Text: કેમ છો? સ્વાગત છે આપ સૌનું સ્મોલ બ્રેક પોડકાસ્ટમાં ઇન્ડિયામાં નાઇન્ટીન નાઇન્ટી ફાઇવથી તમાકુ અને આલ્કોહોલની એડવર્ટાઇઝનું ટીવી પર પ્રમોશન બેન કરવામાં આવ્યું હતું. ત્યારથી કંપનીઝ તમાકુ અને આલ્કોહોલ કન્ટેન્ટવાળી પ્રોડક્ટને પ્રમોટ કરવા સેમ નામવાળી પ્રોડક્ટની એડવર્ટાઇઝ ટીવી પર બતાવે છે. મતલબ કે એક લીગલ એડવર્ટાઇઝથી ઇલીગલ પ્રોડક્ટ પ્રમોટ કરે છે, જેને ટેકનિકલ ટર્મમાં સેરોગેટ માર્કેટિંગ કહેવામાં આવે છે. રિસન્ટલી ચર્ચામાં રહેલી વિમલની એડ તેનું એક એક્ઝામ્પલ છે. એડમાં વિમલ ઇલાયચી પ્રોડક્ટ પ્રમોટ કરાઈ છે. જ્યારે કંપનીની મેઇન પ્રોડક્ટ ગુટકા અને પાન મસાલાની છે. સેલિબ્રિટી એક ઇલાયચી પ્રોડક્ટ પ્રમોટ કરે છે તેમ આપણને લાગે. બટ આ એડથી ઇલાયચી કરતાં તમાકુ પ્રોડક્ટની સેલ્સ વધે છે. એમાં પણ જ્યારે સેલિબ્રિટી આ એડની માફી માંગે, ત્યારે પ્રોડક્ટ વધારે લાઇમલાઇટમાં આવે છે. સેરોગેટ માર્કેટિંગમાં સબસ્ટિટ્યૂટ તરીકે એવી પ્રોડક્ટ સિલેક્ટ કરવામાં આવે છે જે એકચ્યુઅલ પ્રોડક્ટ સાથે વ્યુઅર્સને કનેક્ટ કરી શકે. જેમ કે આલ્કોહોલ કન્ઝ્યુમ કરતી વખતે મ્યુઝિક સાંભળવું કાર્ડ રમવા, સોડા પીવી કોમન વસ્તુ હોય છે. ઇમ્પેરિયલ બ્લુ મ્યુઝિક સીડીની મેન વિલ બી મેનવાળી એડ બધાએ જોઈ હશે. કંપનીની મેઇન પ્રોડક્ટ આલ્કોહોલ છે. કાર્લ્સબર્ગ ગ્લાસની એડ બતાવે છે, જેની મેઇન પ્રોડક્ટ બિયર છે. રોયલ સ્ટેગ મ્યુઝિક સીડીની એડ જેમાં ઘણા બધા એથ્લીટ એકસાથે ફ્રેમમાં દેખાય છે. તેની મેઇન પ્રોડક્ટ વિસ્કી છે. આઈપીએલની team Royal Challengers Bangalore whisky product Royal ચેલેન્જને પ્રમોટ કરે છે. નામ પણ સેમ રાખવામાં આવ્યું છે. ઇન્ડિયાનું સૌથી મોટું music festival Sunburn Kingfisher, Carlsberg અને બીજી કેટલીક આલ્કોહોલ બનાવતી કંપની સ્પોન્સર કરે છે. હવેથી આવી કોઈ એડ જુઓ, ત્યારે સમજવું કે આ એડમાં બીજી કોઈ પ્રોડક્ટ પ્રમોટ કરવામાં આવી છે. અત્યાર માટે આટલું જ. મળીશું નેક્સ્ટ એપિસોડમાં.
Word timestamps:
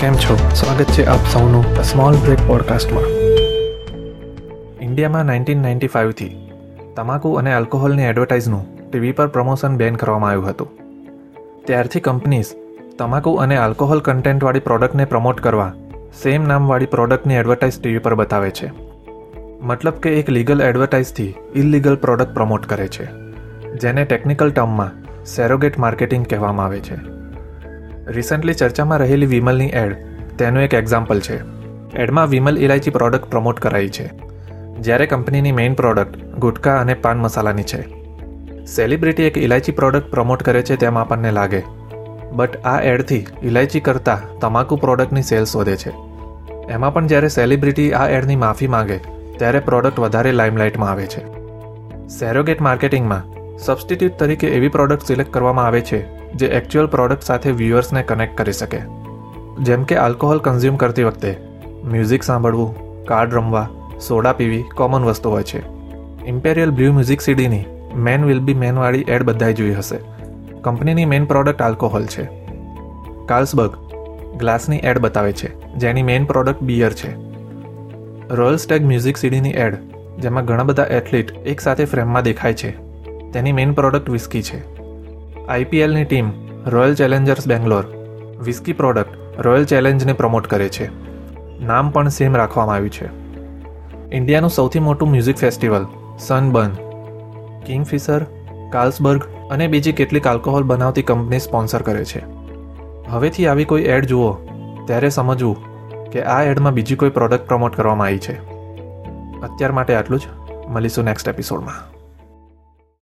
કેમ 0.00 0.16
છો? 0.22 0.34
સ્વાગત 0.54 0.90
છે 0.94 1.04
આપ 1.04 1.28
સૌનું 1.32 1.62
સ્મોલ 1.82 2.16
બ્રેક 2.24 2.40
પોડકાસ્ટમાં 2.48 3.06
ઇન્ડિયામાં 4.80 5.24
નાઇન્ટીન 5.24 5.62
નાઇન્ટી 5.62 5.88
ફાઇવથી 5.88 6.28
તમાકુ 6.96 7.32
અને 7.34 7.50
આલ્કોહોલની 7.52 8.04
એડવર્ટાઇઝનું 8.08 8.90
ટીવી 8.90 9.12
પર 9.12 9.26
પ્રમોશન 9.26 9.76
બેન 9.76 9.96
કરવામાં 9.96 10.30
આવ્યું 10.30 10.48
હતું. 10.48 10.68
ત્યારથી 11.64 12.00
કંપનીઝ 12.00 12.52
તમાકુ 12.98 13.34
અને 13.46 13.56
આલ્કોહોલ 13.56 14.04
કન્ટેન્ટવાળી 14.10 14.64
પ્રોડક્ટને 14.68 15.04
પ્રમોટ 15.04 15.40
કરવા 15.40 15.72
સેમ 16.22 16.44
નામવાળી 16.44 16.92
પ્રોડક્ટની 16.96 17.34
એડવર્ટાઇઝ 17.34 17.80
ટીવી 17.80 17.98
પર 17.98 18.14
બતાવે 18.14 18.50
છે. 18.50 18.72
મતલબ 19.62 20.06
કે 20.06 20.16
એક 20.20 20.28
લીગલ 20.30 20.60
એડવર્ટાઇઝથી 20.60 21.34
ઇલીગલ 21.54 21.96
પ્રોડક્ટ 21.96 22.34
પ્રમોટ 22.34 22.66
કરે 22.66 22.88
છે, 22.88 23.10
જેને 23.74 24.04
ટેકનિકલ 24.04 24.50
ટર્મમાં 24.50 25.24
સેરોગેટ 25.26 25.78
માર્કેટિંગ 25.78 26.26
કહેવામાં 26.26 26.66
આવે 26.66 26.80
છે. 26.80 27.15
રિસન્ટલી 28.06 28.54
ચર્ચામાં 28.54 28.98
રહેલી 28.98 29.26
વિમલની 29.26 29.66
એડ 29.66 29.96
તેનું 30.38 30.62
એક 30.62 30.74
એક્ઝામ્પલ 30.74 31.20
છે. 31.20 31.40
એડમાં 31.94 32.28
વિમલ 32.28 32.58
ઇલાયચી 32.58 32.90
પ્રોડક્ટ 32.90 33.24
પ્રમોટ 33.24 33.60
કરાઈ 33.60 33.88
છે. 33.88 34.10
જ્યારે 34.80 35.06
કંપનીની 35.06 35.52
મેઇન 35.52 35.74
પ્રોડક્ટ 35.74 36.16
ગુટકા 36.16 36.80
અને 36.80 36.94
પાન 36.94 37.18
મસાલાની 37.18 37.62
છે. 37.62 37.86
સેલિબ્રિટી 38.64 39.22
એક 39.22 39.38
ઇલાયચી 39.38 39.72
પ્રોડક્ટ 39.72 40.10
પ્રમોટ 40.10 40.42
કરે 40.42 40.62
છે 40.62 40.76
તેમ 40.76 40.98
આપણને 40.98 41.30
લાગે. 41.30 41.62
બટ 42.32 42.56
આ 42.56 42.80
એડથી 42.80 43.26
ઇલાયચી 43.42 43.80
કરતાં 43.80 44.38
તમાકુ 44.38 44.76
પ્રોડક્ટની 44.76 45.22
સેલ્સ 45.22 45.56
વધે 45.56 45.76
છે. 45.76 45.90
એમાં 46.70 46.94
પણ 46.94 47.06
જ્યારે 47.06 47.28
સેલિબ્રિટી 47.28 47.92
આ 47.92 48.08
એડની 48.08 48.36
માફી 48.36 48.66
માંગે, 48.66 48.96
ત્યારે 49.38 49.58
પ્રોડક્ટ 49.58 49.98
વધારે 49.98 50.32
લાઇમલાઇટમાં 50.32 50.90
આવે 50.90 51.06
છે. 51.06 51.26
સેરોગેટ 52.08 52.60
માર્કેટિંગમાં 52.60 53.56
સબસ્ટિટ્યૂટ 53.58 54.18
તરીકે 54.18 54.46
એવી 54.46 54.68
પ્રોડક્ટ 54.68 55.06
સિલેક્ટ 55.06 55.32
કરવામાં 55.32 55.66
આવે 55.66 55.80
છે 55.80 56.15
જે 56.36 56.46
એકચ્યુઅલ 56.46 56.86
પ્રોડક્ટ 56.86 57.22
સાથે 57.22 57.50
વ્યુઅર્સને 57.50 58.02
કનેક્ટ 58.02 58.38
કરી 58.38 58.52
શકે. 58.52 58.80
જેમ 59.60 59.84
કે 59.84 59.96
આલ્કોહોલ 59.96 60.38
કન્ઝ્યુમ 60.38 60.76
કરતી 60.76 61.04
વખતે 61.04 61.36
મ્યુઝિક 61.84 62.22
સાંભળવું 62.22 63.04
કાર્ડ 63.04 63.34
રમવા, 63.34 63.68
સોડા 64.08 64.32
પીવી 64.32 64.62
કોમન 64.62 65.04
વસ્તુ 65.04 65.30
હોય 65.30 65.42
છે. 65.42 65.60
ઇમ્પેરિયલ 66.26 66.70
બ્લુ 66.70 66.92
મ્યુઝિક 66.92 67.20
સીડીની 67.20 67.64
મેન 67.94 68.24
વિલ 68.24 68.40
બી 68.40 68.54
મેનવાળી 68.54 69.04
એડ 69.08 69.22
બધાએ 69.22 69.52
જોઈ 69.52 69.74
હશે. 69.74 69.98
કંપનીની 70.60 71.04
મેઇન 71.04 71.24
પ્રોડક્ટ 71.24 71.62
આલ્કોહોલ 71.62 72.06
છે. 72.06 72.24
કાર્લ્સબર્ગ 73.26 73.76
ગ્લાસની 74.36 74.76
એડ 74.76 74.98
બતાવે 74.98 75.32
છે, 75.32 75.74
જેની 75.74 76.02
મેઇન 76.02 76.24
પ્રોડક્ટ 76.24 76.62
બિયર 76.62 76.92
છે. 76.92 77.16
રોયલ 78.34 78.56
સ્ટેગ 78.56 78.86
મ્યુઝિક 78.86 79.16
સીડીની 79.16 79.50
એડ 79.50 79.76
જેમાં 80.18 80.44
ઘણા 80.44 80.62
બધા 80.62 80.84
એથ્લીટ 80.84 81.30
એકસાથે 81.46 81.84
ફ્રેમમાં 81.84 82.22
દેખાય 82.22 82.54
છે. 82.54 82.70
તેની 83.32 83.52
મેઇન 83.52 83.72
પ્રોડક્ટ 83.72 84.10
વિસ્કી 84.10 84.42
છે. 84.42 84.75
આઈપીએલની 85.48 86.04
team 86.04 86.30
Royal 86.66 86.94
Challengers 86.94 87.48
Bangalore 87.48 87.86
whisky 88.40 88.72
product 88.72 89.08
Royal 89.38 89.64
ચેલેન્જને 89.64 90.12
પ્રમોટ 90.12 90.46
કરે 90.46 90.68
છે. 90.68 90.88
નામ 91.64 91.90
પણ 91.90 92.08
સેમ 92.08 92.36
રાખવામાં 92.36 92.76
આવ્યું 92.76 92.90
છે. 92.90 93.06
ઇન્ડિયાનું 94.16 94.50
સૌથી 94.50 94.78
મોટું 94.78 95.10
music 95.10 95.36
festival 95.36 95.86
Sunburn 96.18 96.70
Kingfisher, 97.66 98.26
Carlsberg 98.72 99.22
અને 99.50 99.66
બીજી 99.66 99.92
કેટલીક 99.92 100.26
આલ્કોહોલ 100.26 100.62
બનાવતી 100.62 101.02
કંપની 101.02 101.38
સ્પોન્સર 101.38 101.82
કરે 101.82 102.04
છે. 102.04 102.24
હવેથી 103.08 103.46
આવી 103.46 103.64
કોઈ 103.64 103.82
એડ 103.82 104.04
જુઓ, 104.04 104.32
ત્યારે 104.86 105.08
સમજવું 105.08 105.56
કે 106.10 106.22
આ 106.22 106.42
એડમાં 106.42 106.72
બીજી 106.72 106.96
કોઈ 106.96 107.10
પ્રોડક્ટ 107.10 107.48
પ્રમોટ 107.48 107.76
કરવામાં 107.76 108.06
આવી 108.06 108.18
છે. 108.18 108.38
અત્યાર 109.40 109.72
માટે 109.72 109.94
આટલું 109.94 110.20
જ. 110.20 110.22
મળીશું 110.68 111.04
નેક્સ્ટ 111.04 111.28
એપિસોડમાં. 111.28 111.95